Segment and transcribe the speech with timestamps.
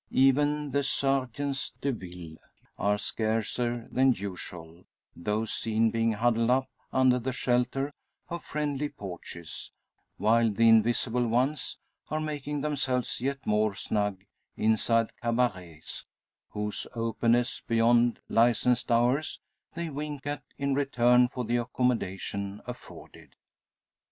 [0.09, 2.37] Even the sergens de ville
[2.79, 4.83] are scarcer than usual;
[5.15, 7.93] those seen being huddled up under the shelter
[8.27, 9.71] of friendly porches,
[10.17, 11.77] while the invisible ones
[12.09, 14.25] are making themselves yet more snug
[14.57, 16.03] inside cabarets,
[16.49, 19.39] whose openness beyond licensed hours
[19.75, 23.35] they wink at in return for the accommodation afforded.